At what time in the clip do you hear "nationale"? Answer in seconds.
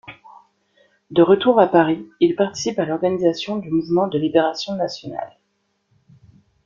4.75-5.37